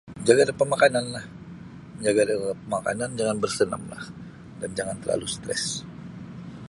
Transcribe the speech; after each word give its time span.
Menjaga 0.17 0.43
da 0.49 0.53
pemakananlah 0.59 1.25
menjaga 1.93 2.23
da 2.33 2.33
makanan 2.71 3.11
jangan 3.19 3.37
bersenamlah 3.43 4.01
jangan 4.77 4.97
terlalu 5.01 5.27
stres. 5.35 5.63